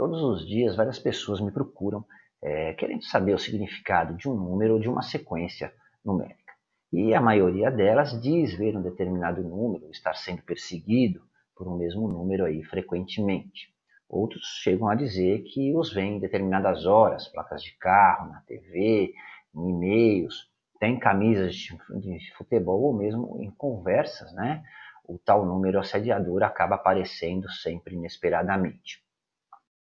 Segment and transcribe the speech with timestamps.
[0.00, 2.04] Todos os dias, várias pessoas me procuram
[2.40, 5.74] é, querendo saber o significado de um número ou de uma sequência
[6.04, 6.54] numérica.
[6.92, 11.20] E a maioria delas diz ver um determinado número, estar sendo perseguido
[11.52, 13.74] por um mesmo número aí frequentemente.
[14.08, 19.12] Outros chegam a dizer que os veem em determinadas horas, placas de carro, na TV,
[19.52, 24.62] em e-mails, tem camisas de futebol ou mesmo em conversas, né?
[25.04, 29.07] O tal número assediador acaba aparecendo sempre inesperadamente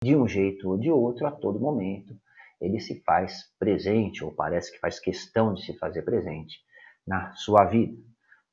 [0.03, 2.17] de um jeito ou de outro, a todo momento,
[2.61, 6.59] ele se faz presente, ou parece que faz questão de se fazer presente
[7.07, 7.97] na sua vida.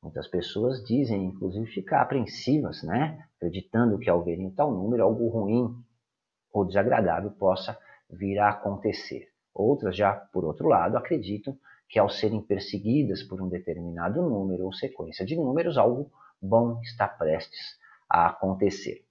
[0.01, 3.25] Muitas pessoas dizem, inclusive, ficar apreensivas, né?
[3.37, 5.75] acreditando que ao verem tal número, algo ruim
[6.53, 7.77] ou desagradável possa
[8.09, 9.29] vir a acontecer.
[9.53, 11.57] Outras, já por outro lado, acreditam
[11.89, 17.07] que ao serem perseguidas por um determinado número ou sequência de números, algo bom está
[17.07, 17.77] prestes
[18.09, 19.03] a acontecer.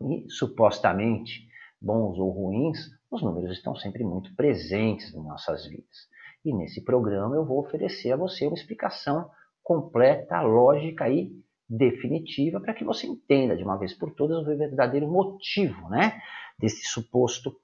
[0.00, 1.49] E supostamente
[1.80, 2.78] bons ou ruins,
[3.10, 6.08] os números estão sempre muito presentes em nossas vidas.
[6.44, 9.30] E nesse programa eu vou oferecer a você uma explicação
[9.62, 11.30] completa, lógica e
[11.68, 16.20] definitiva para que você entenda de uma vez por todas o verdadeiro motivo né,
[16.58, 17.54] desse suposto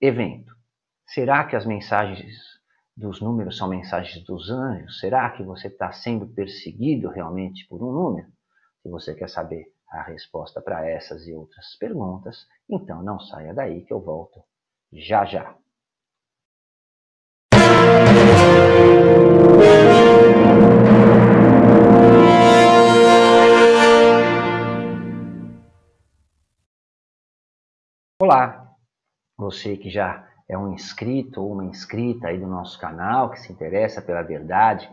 [0.00, 0.54] evento.
[1.06, 2.34] Será que as mensagens
[2.96, 5.00] dos números são mensagens dos anjos?
[5.00, 8.28] Será que você está sendo perseguido realmente por um número?
[8.82, 13.82] Se você quer saber a resposta para essas e outras perguntas, então não saia daí
[13.84, 14.42] que eu volto
[14.92, 15.54] já já.
[28.20, 28.74] Olá,
[29.36, 33.52] você que já é um inscrito ou uma inscrita aí do nosso canal, que se
[33.52, 34.88] interessa pela verdade,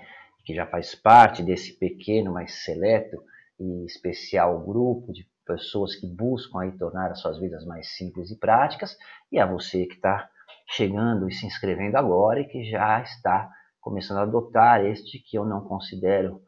[0.46, 3.24] que já faz parte desse pequeno, mas seleto
[3.59, 8.38] e especial grupo de pessoas que buscam aí tornar as suas vidas mais simples e
[8.38, 8.98] práticas,
[9.32, 10.30] e a você que está
[10.70, 13.50] chegando e se inscrevendo agora e que já está
[13.81, 16.41] começando a adotar este que eu não considero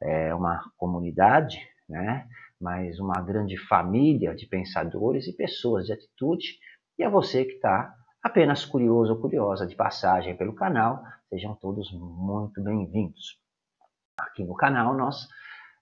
[0.00, 1.58] é, uma comunidade,
[1.88, 2.26] né,
[2.60, 6.58] mas uma grande família de pensadores e pessoas de atitude,
[6.98, 11.90] e a você que está apenas curioso ou curiosa de passagem pelo canal, sejam todos
[11.92, 13.40] muito bem-vindos.
[14.18, 15.26] Aqui no canal nós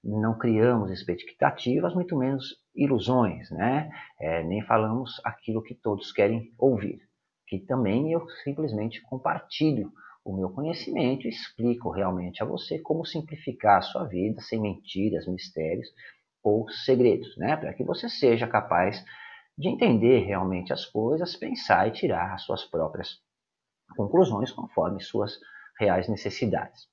[0.03, 3.91] não criamos expectativas, muito menos ilusões, né?
[4.19, 7.01] É, nem falamos aquilo que todos querem ouvir.
[7.47, 9.93] Que também eu simplesmente compartilho
[10.25, 15.27] o meu conhecimento e explico realmente a você como simplificar a sua vida sem mentiras,
[15.27, 15.89] mistérios
[16.43, 17.57] ou segredos, né?
[17.57, 19.05] Para que você seja capaz
[19.57, 23.19] de entender realmente as coisas, pensar e tirar as suas próprias
[23.97, 25.39] conclusões conforme suas
[25.79, 26.89] reais necessidades.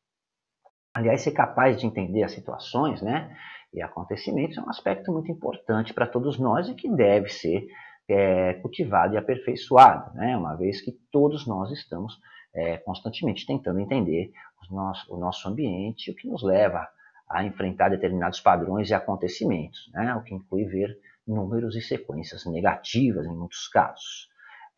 [0.97, 3.31] Aliás, ser capaz de entender as situações né,
[3.71, 7.67] e acontecimentos é um aspecto muito importante para todos nós e que deve ser
[8.09, 12.19] é, cultivado e aperfeiçoado, né, uma vez que todos nós estamos
[12.51, 14.31] é, constantemente tentando entender
[14.67, 16.87] o nosso, o nosso ambiente, o que nos leva
[17.29, 20.97] a enfrentar determinados padrões e acontecimentos, né, o que inclui ver
[21.27, 24.29] números e sequências negativas em muitos casos.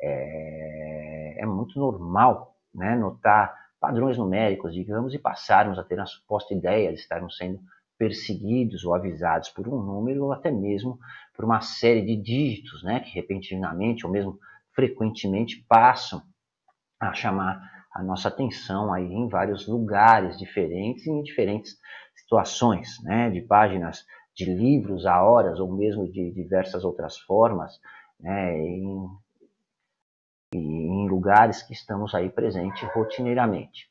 [0.01, 6.53] É, é muito normal né, notar padrões numéricos, digamos, e passarmos a ter a suposta
[6.53, 7.59] ideia de estarmos sendo
[7.97, 10.97] perseguidos ou avisados por um número ou até mesmo
[11.35, 14.39] por uma série de dígitos, né, que repentinamente ou mesmo
[14.73, 16.21] frequentemente passam
[16.99, 17.61] a chamar
[17.93, 21.77] a nossa atenção aí em vários lugares diferentes e em diferentes
[22.15, 27.79] situações, né, de páginas de livros a horas ou mesmo de diversas outras formas,
[28.19, 29.09] né, em
[30.53, 33.89] e em lugares que estamos aí presentes rotineiramente.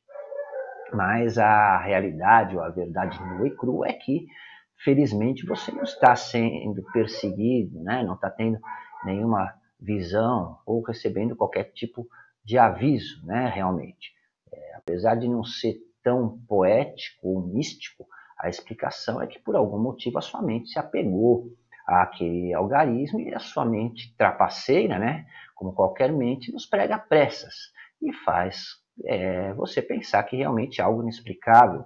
[0.93, 4.27] Mas a realidade ou a verdade nua e crua é que,
[4.83, 8.03] felizmente, você não está sendo perseguido, né?
[8.03, 8.59] não está tendo
[9.05, 12.09] nenhuma visão ou recebendo qualquer tipo
[12.45, 14.13] de aviso, né, realmente.
[14.51, 18.07] É, apesar de não ser tão poético ou místico,
[18.39, 21.53] a explicação é que por algum motivo a sua mente se apegou
[21.87, 25.27] àquele algarismo e a sua mente trapaceira, né,
[25.59, 31.85] como qualquer mente, nos prega pressas e faz é, você pensar que realmente algo inexplicável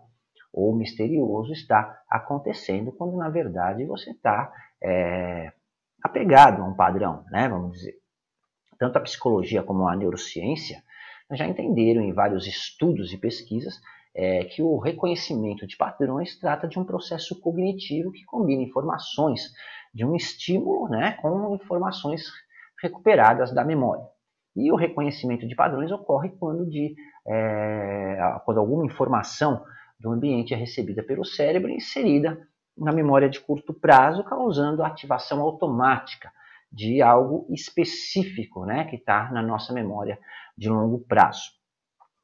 [0.52, 4.52] ou misterioso está acontecendo, quando na verdade você está
[4.82, 5.50] é,
[6.02, 7.94] apegado a um padrão, né, vamos dizer.
[8.78, 10.82] Tanto a psicologia como a neurociência
[11.30, 13.80] já entenderam em vários estudos e pesquisas
[14.14, 19.50] é, que o reconhecimento de padrões trata de um processo cognitivo que combina informações
[19.94, 22.24] de um estímulo né, com informações
[22.82, 24.04] recuperadas da memória.
[24.54, 26.94] E o reconhecimento de padrões ocorre quando, de,
[27.26, 29.64] é, quando alguma informação
[29.98, 32.38] do ambiente é recebida pelo cérebro e inserida
[32.76, 36.30] na memória de curto prazo, causando a ativação automática
[36.70, 40.18] de algo específico, né, que está na nossa memória
[40.56, 41.50] de longo prazo.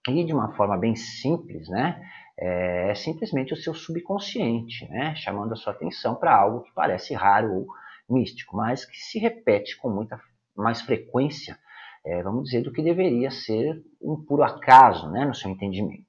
[0.08, 2.02] E de uma forma bem simples, né,
[2.36, 7.52] é simplesmente o seu subconsciente, né, chamando a sua atenção para algo que parece raro
[7.52, 7.66] ou
[8.08, 10.18] místico, mas que se repete com muita
[10.62, 11.58] mais frequência,
[12.04, 16.06] é, vamos dizer, do que deveria ser um puro acaso, né, no seu entendimento.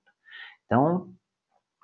[0.65, 1.07] Então,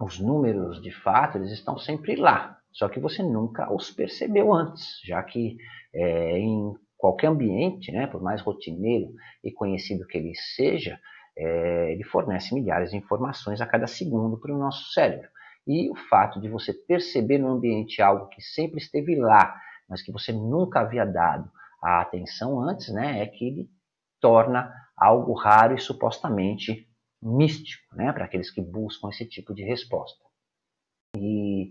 [0.02, 5.00] os números, de fato, eles estão sempre lá, só que você nunca os percebeu antes,
[5.06, 5.58] já que
[5.94, 9.12] é, em qualquer ambiente, né, por mais rotineiro
[9.44, 11.00] e conhecido que ele seja,
[11.38, 15.28] é, ele fornece milhares de informações a cada segundo para o nosso cérebro.
[15.68, 19.56] E o fato de você perceber no ambiente algo que sempre esteve lá,
[19.90, 21.50] mas que você nunca havia dado
[21.86, 23.70] a atenção antes, né, é que ele
[24.20, 26.88] torna algo raro e supostamente
[27.22, 30.18] místico, né, para aqueles que buscam esse tipo de resposta.
[31.16, 31.70] E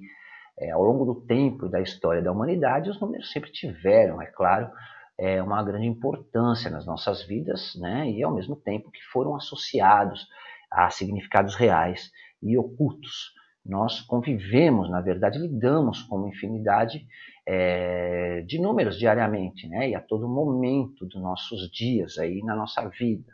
[0.56, 4.26] é, ao longo do tempo e da história da humanidade, os números sempre tiveram, é
[4.26, 4.70] claro,
[5.18, 10.28] é, uma grande importância nas nossas vidas, né, e ao mesmo tempo que foram associados
[10.70, 12.08] a significados reais
[12.40, 13.32] e ocultos.
[13.66, 17.04] Nós convivemos, na verdade, lidamos com uma infinidade
[17.46, 22.88] é, de números diariamente, né, e a todo momento dos nossos dias aí na nossa
[22.88, 23.32] vida.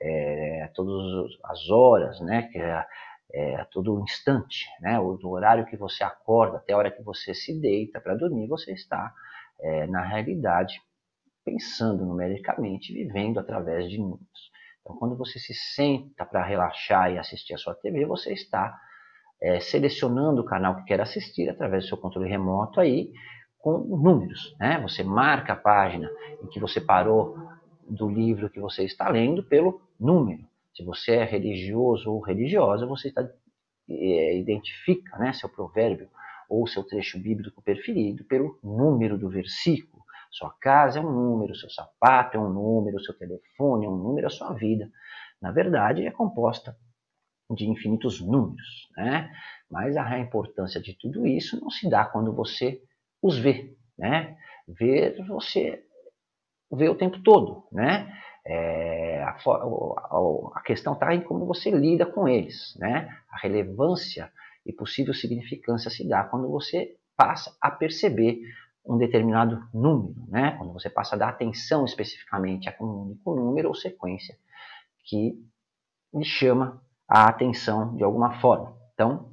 [0.00, 2.86] É, a todas as horas, né, que é,
[3.32, 7.02] é, a todo instante, né, o, do horário que você acorda até a hora que
[7.02, 9.12] você se deita para dormir, você está,
[9.58, 10.80] é, na realidade,
[11.44, 14.50] pensando numericamente, vivendo através de números.
[14.80, 18.78] Então, quando você se senta para relaxar e assistir a sua TV, você está
[19.40, 23.12] é, selecionando o canal que quer assistir através do seu controle remoto aí,
[23.66, 24.54] com números.
[24.60, 24.80] Né?
[24.82, 26.08] Você marca a página
[26.40, 27.36] em que você parou
[27.88, 30.46] do livro que você está lendo pelo número.
[30.72, 33.28] Se você é religioso ou religiosa, você está,
[33.90, 36.08] é, identifica né, seu provérbio
[36.48, 40.04] ou seu trecho bíblico preferido pelo número do versículo.
[40.30, 44.28] Sua casa é um número, seu sapato é um número, seu telefone é um número,
[44.28, 44.88] a sua vida,
[45.42, 46.76] na verdade, é composta
[47.50, 48.88] de infinitos números.
[48.96, 49.28] Né?
[49.68, 52.80] Mas a importância de tudo isso não se dá quando você
[53.26, 53.42] os.
[53.98, 54.36] Né?
[54.68, 55.82] Ver você
[56.72, 57.64] vê o tempo todo.
[57.72, 58.12] Né?
[58.46, 59.36] É, a,
[60.54, 62.76] a, questão está em como você lida com eles.
[62.78, 63.08] Né?
[63.30, 64.32] A relevância
[64.64, 68.40] e possível significância se dá quando você passa a perceber
[68.84, 70.54] um determinado número, né?
[70.58, 74.36] quando você passa a dar atenção especificamente a um único número ou sequência
[75.04, 75.40] que
[76.14, 78.76] lhe chama a atenção de alguma forma.
[78.94, 79.32] Então,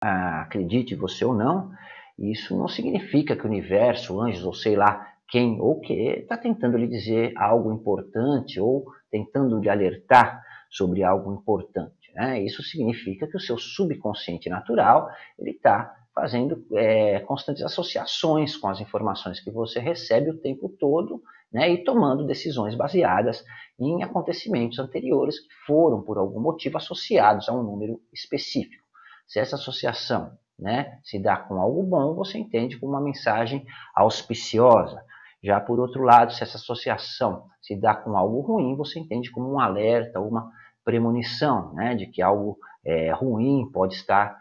[0.00, 1.72] acredite você ou não,
[2.18, 6.76] isso não significa que o universo, anjos ou sei lá quem ou que está tentando
[6.76, 12.12] lhe dizer algo importante ou tentando lhe alertar sobre algo importante.
[12.14, 12.42] Né?
[12.42, 18.80] Isso significa que o seu subconsciente natural ele está fazendo é, constantes associações com as
[18.80, 21.22] informações que você recebe o tempo todo
[21.52, 23.44] né, e tomando decisões baseadas
[23.78, 28.82] em acontecimentos anteriores que foram, por algum motivo, associados a um número específico.
[29.26, 33.64] Se essa associação né, se dá com algo bom, você entende como uma mensagem
[33.94, 35.04] auspiciosa.
[35.42, 39.52] Já por outro lado, se essa associação se dá com algo ruim, você entende como
[39.52, 40.50] um alerta, uma
[40.84, 44.36] premonição, né, de que algo é, ruim pode estar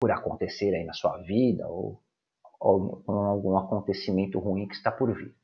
[0.00, 2.00] por acontecer aí na sua vida ou,
[2.58, 5.34] ou com algum acontecimento ruim que está por vir.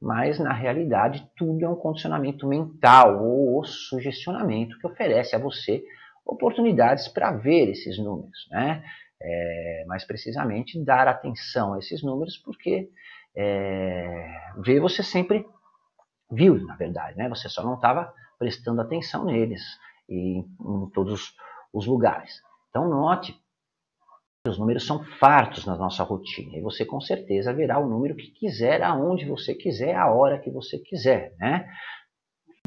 [0.00, 5.84] Mas na realidade tudo é um condicionamento mental ou sugestionamento que oferece a você
[6.24, 8.82] oportunidades para ver esses números, né?
[9.24, 12.90] É, mais precisamente dar atenção a esses números porque
[13.36, 15.46] é, ver você sempre
[16.30, 17.28] viu, na verdade, né?
[17.28, 19.62] Você só não estava prestando atenção neles
[20.08, 21.34] e em todos
[21.72, 22.42] os lugares.
[22.70, 23.32] Então note
[24.44, 28.16] que os números são fartos na nossa rotina e você com certeza verá o número
[28.16, 31.68] que quiser, aonde você quiser, a hora que você quiser, né?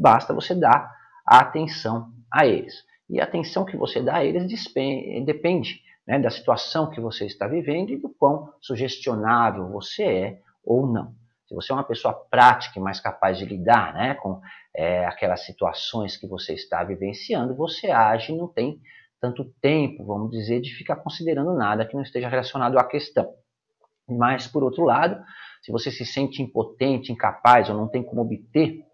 [0.00, 0.90] Basta você dar
[1.26, 2.84] atenção a eles.
[3.08, 4.46] E a atenção que você dá a eles
[5.24, 10.86] depende né, da situação que você está vivendo e do quão sugestionável você é ou
[10.86, 11.14] não.
[11.46, 14.40] Se você é uma pessoa prática e mais capaz de lidar né, com
[14.74, 18.80] é, aquelas situações que você está vivenciando, você age e não tem
[19.20, 23.32] tanto tempo, vamos dizer, de ficar considerando nada que não esteja relacionado à questão.
[24.08, 25.20] Mas, por outro lado,
[25.62, 28.84] se você se sente impotente, incapaz ou não tem como obter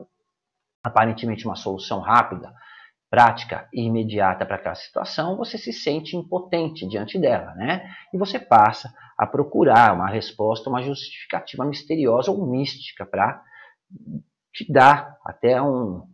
[0.82, 2.52] aparentemente uma solução rápida,
[3.12, 7.86] prática e imediata para aquela situação, você se sente impotente diante dela, né?
[8.10, 13.42] E você passa a procurar uma resposta, uma justificativa misteriosa ou mística para
[14.50, 16.06] te dar até um,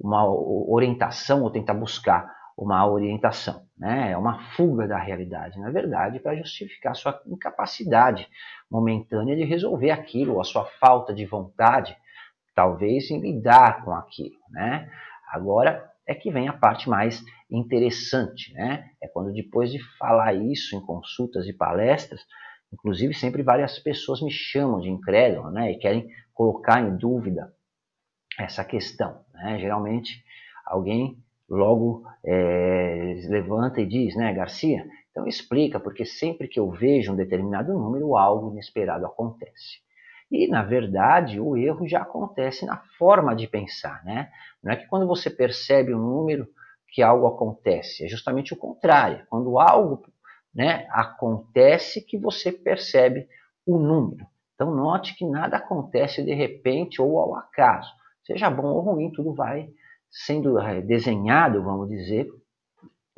[0.00, 4.12] uma orientação ou tentar buscar uma orientação, né?
[4.12, 8.26] é uma fuga da realidade, na verdade, para justificar sua incapacidade
[8.70, 11.94] momentânea de resolver aquilo, ou a sua falta de vontade,
[12.54, 14.38] talvez, em lidar com aquilo.
[14.50, 14.90] Né?
[15.30, 18.90] Agora é que vem a parte mais interessante, né?
[19.02, 22.20] é quando depois de falar isso em consultas e palestras,
[22.72, 25.72] inclusive sempre várias pessoas me chamam de incrédulo né?
[25.72, 27.52] e querem colocar em dúvida
[28.38, 29.24] essa questão.
[29.32, 29.58] Né?
[29.58, 30.24] Geralmente
[30.64, 34.84] alguém logo é, levanta e diz, né, Garcia?
[35.10, 39.85] Então explica, porque sempre que eu vejo um determinado número, algo inesperado acontece.
[40.30, 44.30] E, na verdade, o erro já acontece na forma de pensar, né?
[44.62, 46.48] Não é que quando você percebe um número
[46.88, 49.24] que algo acontece, é justamente o contrário.
[49.28, 50.02] Quando algo
[50.54, 53.28] né, acontece que você percebe
[53.66, 54.26] o número.
[54.54, 57.92] Então note que nada acontece de repente ou ao acaso.
[58.24, 59.68] Seja bom ou ruim, tudo vai
[60.10, 62.26] sendo eh, desenhado, vamos dizer,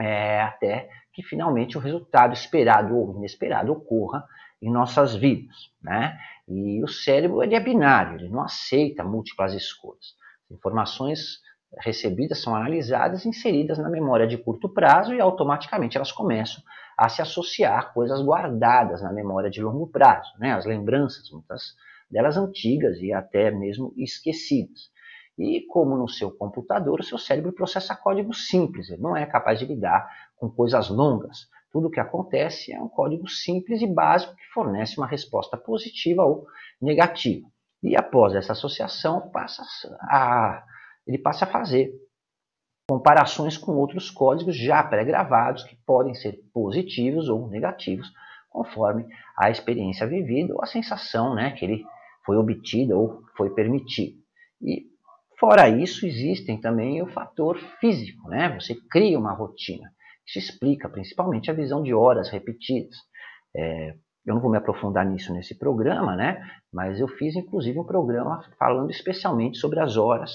[0.01, 4.25] é, até que finalmente o resultado esperado ou inesperado ocorra
[4.61, 5.57] em nossas vidas.
[5.81, 6.19] Né?
[6.49, 10.15] E o cérebro ele é binário, ele não aceita múltiplas escolhas.
[10.51, 11.41] Informações
[11.79, 16.63] recebidas são analisadas e inseridas na memória de curto prazo e automaticamente elas começam
[16.97, 20.53] a se associar a coisas guardadas na memória de longo prazo, né?
[20.53, 21.75] as lembranças, muitas
[22.11, 24.91] delas antigas e até mesmo esquecidas.
[25.39, 29.59] E como no seu computador, o seu cérebro processa código simples, ele não é capaz
[29.59, 31.47] de lidar com coisas longas.
[31.71, 36.25] Tudo o que acontece é um código simples e básico que fornece uma resposta positiva
[36.25, 36.47] ou
[36.81, 37.47] negativa.
[37.83, 39.63] E após essa associação, passa
[40.03, 40.65] a,
[41.07, 41.93] ele passa a fazer
[42.89, 48.11] comparações com outros códigos já pré-gravados que podem ser positivos ou negativos,
[48.49, 49.07] conforme
[49.37, 51.85] a experiência vivida ou a sensação né, que ele
[52.25, 54.17] foi obtida ou foi permitido.
[54.63, 54.89] E
[55.39, 58.49] Fora isso, existem também o fator físico, né?
[58.59, 59.89] Você cria uma rotina.
[60.29, 62.97] Isso explica principalmente a visão de horas repetidas.
[63.57, 63.95] É,
[64.27, 66.41] eu não vou me aprofundar nisso nesse programa, né?
[66.73, 70.31] Mas eu fiz inclusive um programa falando especialmente sobre as horas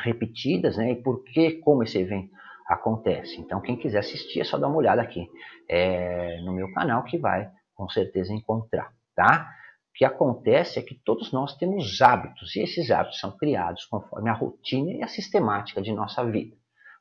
[0.00, 0.92] repetidas, né?
[0.92, 2.30] E por que, como esse evento
[2.68, 3.40] acontece.
[3.40, 5.28] Então, quem quiser assistir é só dar uma olhada aqui
[5.68, 9.48] é, no meu canal que vai com certeza encontrar, tá?
[9.96, 14.34] que acontece é que todos nós temos hábitos, e esses hábitos são criados conforme a
[14.34, 16.54] rotina e a sistemática de nossa vida.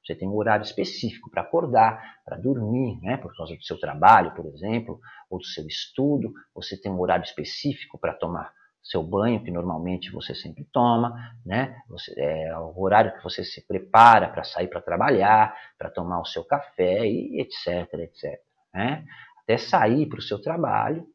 [0.05, 4.35] Você tem um horário específico para acordar, para dormir, né, por causa do seu trabalho,
[4.35, 6.31] por exemplo, ou do seu estudo.
[6.53, 11.75] Você tem um horário específico para tomar seu banho, que normalmente você sempre toma, né?
[11.89, 16.25] Você, é o horário que você se prepara para sair para trabalhar, para tomar o
[16.25, 18.39] seu café e etc, etc.
[18.71, 19.03] Né?
[19.41, 21.07] Até sair para o seu trabalho,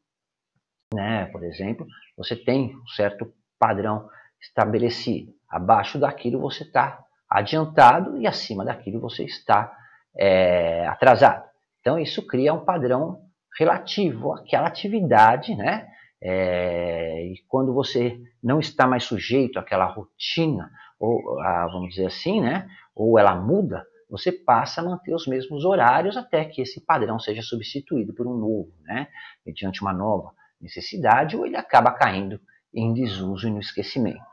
[0.92, 4.08] né, por exemplo, você tem um certo padrão
[4.40, 5.32] estabelecido.
[5.48, 9.72] Abaixo daquilo você está adiantado e acima daquilo você está
[10.16, 11.44] é, atrasado.
[11.80, 13.22] Então isso cria um padrão
[13.58, 15.86] relativo àquela atividade, né?
[16.22, 22.40] É, e quando você não está mais sujeito àquela rotina, ou a, vamos dizer assim,
[22.40, 22.68] né?
[22.94, 27.42] Ou ela muda, você passa a manter os mesmos horários até que esse padrão seja
[27.42, 29.08] substituído por um novo, né?
[29.46, 32.38] Mediante uma nova necessidade ou ele acaba caindo
[32.74, 34.29] em desuso e no esquecimento.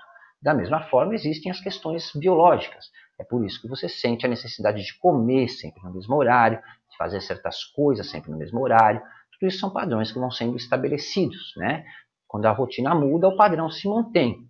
[0.47, 2.89] Da mesma forma, existem as questões biológicas.
[3.19, 6.57] É por isso que você sente a necessidade de comer sempre no mesmo horário,
[6.89, 9.01] de fazer certas coisas sempre no mesmo horário.
[9.33, 11.53] Tudo isso são padrões que vão sendo estabelecidos.
[11.57, 11.83] Né?
[12.25, 14.49] Quando a rotina muda, o padrão se mantém.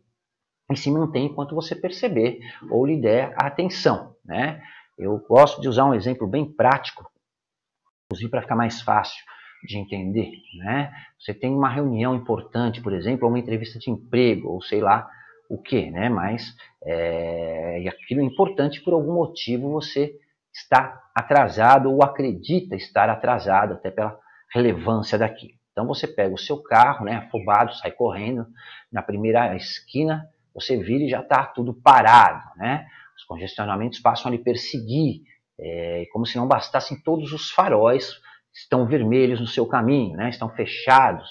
[0.71, 4.15] E se mantém enquanto você perceber ou lhe der a atenção.
[4.23, 4.61] Né?
[4.99, 7.09] Eu gosto de usar um exemplo bem prático,
[8.05, 9.25] inclusive para ficar mais fácil
[9.63, 10.93] de entender, né?
[11.17, 15.09] Você tem uma reunião importante, por exemplo, ou uma entrevista de emprego, ou sei lá
[15.49, 16.09] o que, né?
[16.09, 20.13] Mas é, aquilo é importante por algum motivo você
[20.53, 24.17] está atrasado ou acredita estar atrasado, até pela
[24.53, 25.53] relevância daquilo.
[25.71, 28.47] Então você pega o seu carro, né, afobado, sai correndo
[28.91, 32.87] na primeira esquina, você vira e já está tudo parado, né?
[33.15, 35.21] Os congestionamentos passam a lhe perseguir,
[35.59, 38.19] é, como se não bastassem todos os faróis
[38.53, 40.29] estão vermelhos no seu caminho, né?
[40.29, 41.29] estão fechados,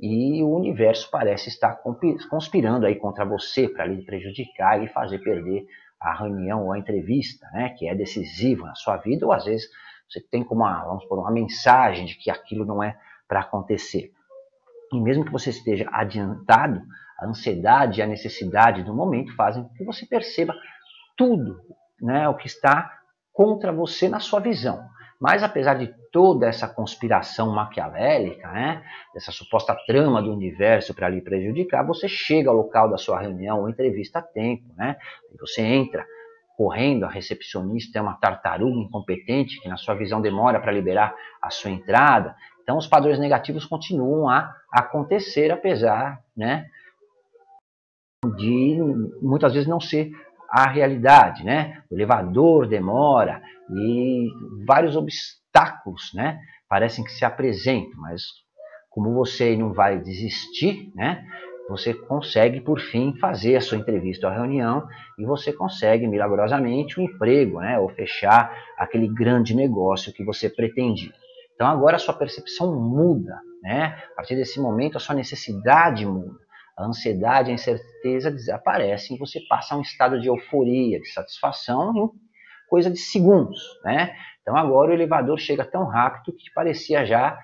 [0.00, 1.80] e o universo parece estar
[2.28, 5.66] conspirando aí contra você para lhe prejudicar e fazer perder
[6.00, 7.70] a reunião ou a entrevista, né?
[7.70, 9.68] que é decisiva na sua vida, ou às vezes
[10.08, 12.96] você tem como uma, vamos por uma mensagem de que aquilo não é
[13.26, 14.12] para acontecer.
[14.92, 16.82] E mesmo que você esteja adiantado,
[17.18, 20.54] a ansiedade e a necessidade do momento fazem com que você perceba
[21.16, 21.60] tudo
[22.00, 22.92] né, o que está
[23.32, 24.86] contra você na sua visão.
[25.20, 31.20] Mas apesar de toda essa conspiração maquiavélica, né, dessa suposta trama do universo para lhe
[31.20, 34.96] prejudicar, você chega ao local da sua reunião ou entrevista a tempo, né,
[35.32, 36.04] e você entra
[36.56, 41.50] correndo, a recepcionista é uma tartaruga incompetente que na sua visão demora para liberar a
[41.50, 42.36] sua entrada.
[42.62, 46.66] Então os padrões negativos continuam a acontecer apesar, né,
[48.36, 48.78] de
[49.20, 50.12] muitas vezes não ser
[50.54, 51.82] a realidade, né?
[51.90, 54.28] O elevador demora e
[54.64, 56.38] vários obstáculos, né?
[56.68, 58.22] Parecem que se apresentam, mas
[58.88, 61.26] como você não vai desistir, né?
[61.68, 64.86] Você consegue por fim fazer a sua entrevista ou reunião
[65.18, 67.76] e você consegue milagrosamente um emprego, né?
[67.80, 71.10] Ou fechar aquele grande negócio que você pretendia.
[71.56, 74.00] Então agora a sua percepção muda, né?
[74.12, 76.43] A partir desse momento a sua necessidade muda
[76.76, 82.10] a ansiedade, a incerteza desaparecem você passa a um estado de euforia, de satisfação em
[82.68, 84.14] coisa de segundos, né?
[84.42, 87.38] Então agora o elevador chega tão rápido que parecia já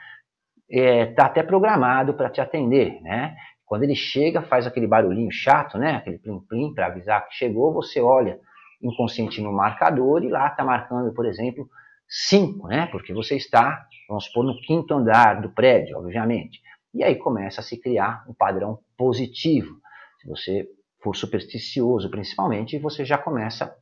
[0.69, 3.37] está é, tá até programado para te atender, né?
[3.65, 5.97] Quando ele chega, faz aquele barulhinho chato, né?
[5.97, 8.39] Aquele plim-plim para avisar que chegou, você olha
[8.83, 11.69] inconsciente no marcador e lá está marcando, por exemplo,
[12.09, 12.87] 5, né?
[12.91, 16.61] Porque você está, vamos supor, no quinto andar do prédio, obviamente.
[16.93, 19.81] E aí começa a se criar um padrão positivo.
[20.21, 20.69] Se você
[21.03, 23.75] for supersticioso, principalmente, você já começa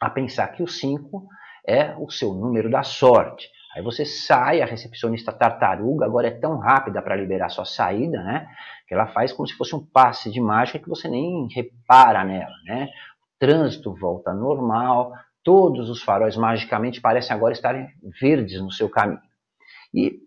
[0.00, 1.24] a pensar que o 5
[1.64, 3.48] é o seu número da sorte.
[3.76, 8.48] Aí você sai, a recepcionista tartaruga agora é tão rápida para liberar sua saída, né?
[8.88, 12.56] Que ela faz como se fosse um passe de mágica que você nem repara nela,
[12.64, 12.86] né?
[12.86, 15.12] O trânsito volta normal,
[15.44, 17.86] todos os faróis magicamente parecem agora estarem
[18.20, 19.22] verdes no seu caminho.
[19.94, 20.18] E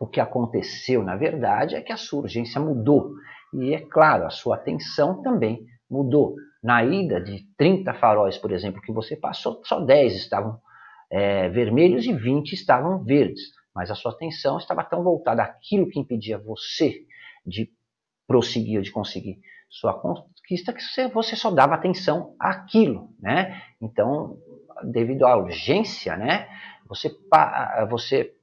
[0.00, 3.12] o que aconteceu, na verdade, é que a sua urgência mudou.
[3.52, 6.36] E é claro, a sua atenção também mudou.
[6.62, 10.60] Na ida de 30 faróis, por exemplo, que você passou, só 10 estavam
[11.10, 13.52] é, vermelhos e 20 estavam verdes.
[13.74, 17.04] Mas a sua atenção estava tão voltada àquilo que impedia você
[17.44, 17.70] de
[18.26, 20.82] prosseguir ou de conseguir sua conquista que
[21.12, 23.62] você só dava atenção àquilo, né?
[23.80, 24.38] Então,
[24.84, 26.46] devido à urgência, né,
[26.86, 27.10] você,
[27.88, 28.34] você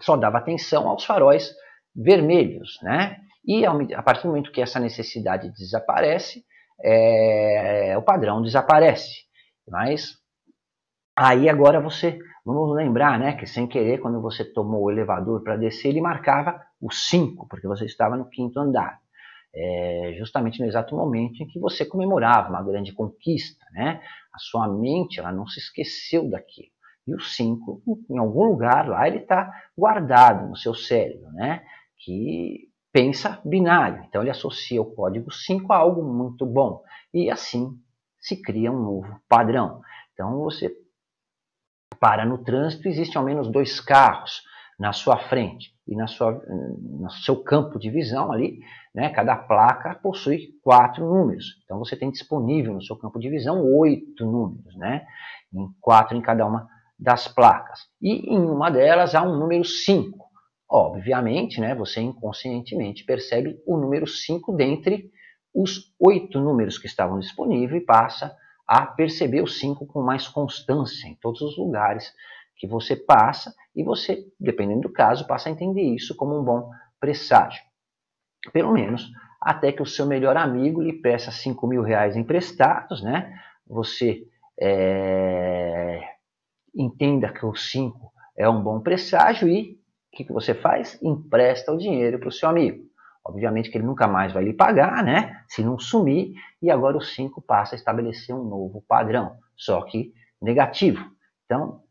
[0.00, 1.54] só dava atenção aos faróis
[1.94, 3.20] vermelhos, né?
[3.46, 6.44] E a partir do momento que essa necessidade desaparece,
[6.82, 9.24] é, o padrão desaparece.
[9.68, 10.18] Mas
[11.16, 15.56] aí agora você, vamos lembrar, né, que sem querer, quando você tomou o elevador para
[15.56, 18.98] descer, ele marcava o 5, porque você estava no quinto andar.
[19.56, 24.00] É, justamente no exato momento em que você comemorava uma grande conquista, né?
[24.32, 26.74] A sua mente, ela não se esqueceu daquilo.
[27.06, 31.62] E o 5, em algum lugar lá, ele está guardado no seu cérebro, né?
[32.04, 34.04] que pensa binário.
[34.08, 36.80] Então ele associa o código 5 a algo muito bom.
[37.12, 37.76] E assim
[38.20, 39.80] se cria um novo padrão.
[40.12, 40.72] Então você
[41.98, 44.42] para no trânsito, existe ao menos dois carros
[44.78, 48.58] na sua frente e na sua, no seu campo de visão ali,
[48.94, 51.60] né, cada placa possui quatro números.
[51.64, 55.06] Então você tem disponível no seu campo de visão oito números, né,
[55.52, 57.80] em quatro em cada uma das placas.
[58.00, 60.23] E em uma delas há um número 5.
[60.68, 65.10] Obviamente, né, você inconscientemente percebe o número 5 dentre
[65.54, 68.34] os oito números que estavam disponíveis e passa
[68.66, 72.12] a perceber o 5 com mais constância em todos os lugares
[72.56, 76.70] que você passa e você, dependendo do caso, passa a entender isso como um bom
[76.98, 77.62] presságio.
[78.52, 83.38] Pelo menos até que o seu melhor amigo lhe peça 5 mil reais emprestados, né?
[83.66, 84.26] Você
[84.58, 86.00] é,
[86.74, 89.78] entenda que o 5 é um bom presságio e
[90.14, 90.96] o que, que você faz?
[91.02, 92.84] Empresta o dinheiro para o seu amigo.
[93.24, 95.42] Obviamente que ele nunca mais vai lhe pagar, né?
[95.48, 100.14] Se não sumir, e agora o 5 passa a estabelecer um novo padrão, só que
[100.40, 101.04] negativo.
[101.44, 101.82] Então,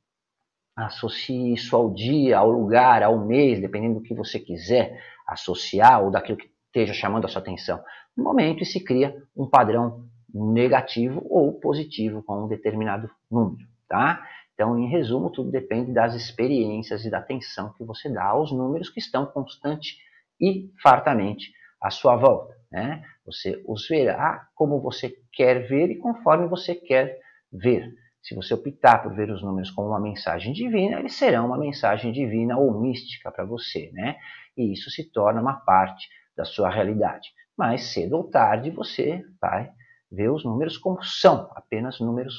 [0.76, 6.10] associe isso ao dia, ao lugar, ao mês, dependendo do que você quiser associar ou
[6.10, 7.84] daquilo que esteja chamando a sua atenção.
[8.16, 14.26] No momento, e se cria um padrão negativo ou positivo com um determinado número, tá?
[14.54, 18.90] Então, em resumo, tudo depende das experiências e da atenção que você dá aos números
[18.90, 19.98] que estão constante
[20.40, 22.54] e fartamente à sua volta.
[22.72, 23.04] Né?
[23.26, 27.20] Você os verá como você quer ver e conforme você quer
[27.52, 27.94] ver.
[28.22, 32.12] Se você optar por ver os números como uma mensagem divina, eles serão uma mensagem
[32.12, 34.16] divina ou mística para você, né?
[34.56, 37.30] E isso se torna uma parte da sua realidade.
[37.58, 39.70] Mas cedo ou tarde você vai
[40.12, 42.34] ver os números como são, apenas números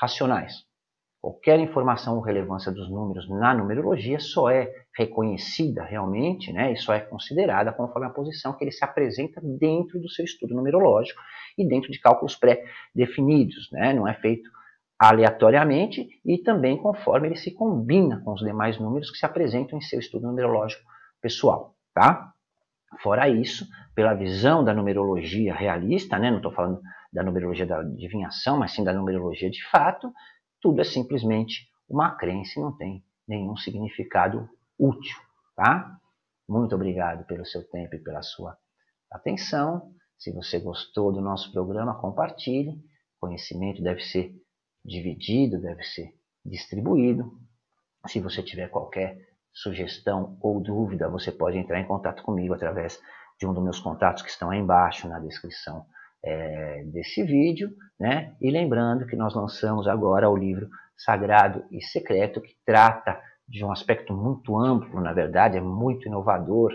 [0.00, 0.67] racionais.
[1.28, 6.94] Qualquer informação ou relevância dos números na numerologia só é reconhecida realmente né, e só
[6.94, 11.20] é considerada conforme a posição que ele se apresenta dentro do seu estudo numerológico
[11.58, 13.70] e dentro de cálculos pré-definidos.
[13.70, 14.48] Né, não é feito
[14.98, 19.82] aleatoriamente e também conforme ele se combina com os demais números que se apresentam em
[19.82, 20.82] seu estudo numerológico
[21.20, 21.74] pessoal.
[21.92, 22.32] Tá?
[23.02, 26.30] Fora isso, pela visão da numerologia realista, né?
[26.30, 26.80] não estou falando
[27.12, 30.10] da numerologia da adivinhação, mas sim da numerologia de fato,
[30.60, 35.16] tudo é simplesmente uma crença e não tem nenhum significado útil,
[35.54, 35.98] tá?
[36.48, 38.56] Muito obrigado pelo seu tempo e pela sua
[39.10, 39.92] atenção.
[40.18, 42.82] Se você gostou do nosso programa, compartilhe.
[43.20, 44.34] Conhecimento deve ser
[44.84, 47.38] dividido, deve ser distribuído.
[48.06, 49.18] Se você tiver qualquer
[49.52, 53.00] sugestão ou dúvida, você pode entrar em contato comigo através
[53.38, 55.86] de um dos meus contatos que estão aí embaixo na descrição
[56.22, 58.34] é, desse vídeo, né?
[58.40, 63.72] E lembrando que nós lançamos agora o livro Sagrado e Secreto, que trata de um
[63.72, 66.72] aspecto muito amplo, na verdade, é muito inovador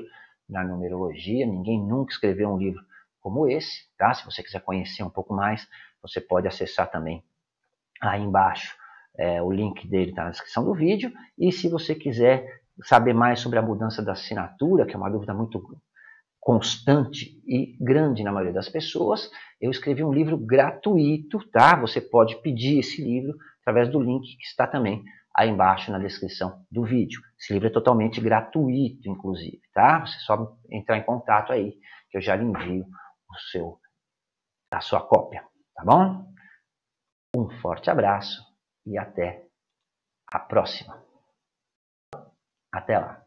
[0.49, 1.45] na numerologia.
[1.45, 2.81] Ninguém nunca escreveu um livro
[3.21, 4.13] como esse, tá?
[4.13, 5.67] Se você quiser conhecer um pouco mais,
[6.01, 7.23] você pode acessar também
[8.01, 8.75] aí embaixo.
[9.15, 11.11] É, o link dele está na descrição do vídeo.
[11.37, 15.33] E se você quiser saber mais sobre a mudança da assinatura, que é uma dúvida
[15.33, 15.61] muito
[16.43, 21.75] constante e grande na maioria das pessoas, eu escrevi um livro gratuito, tá?
[21.77, 25.01] Você pode pedir esse livro através do link que está também
[25.33, 27.21] aí embaixo na descrição do vídeo.
[27.39, 30.01] Esse livro é totalmente gratuito, inclusive, tá?
[30.01, 31.79] Você só entrar em contato aí,
[32.11, 33.79] que eu já lhe envio o seu,
[34.69, 36.25] a sua cópia, tá bom?
[37.35, 38.43] Um forte abraço
[38.85, 39.45] e até
[40.31, 41.01] a próxima.
[42.71, 43.22] Até lá.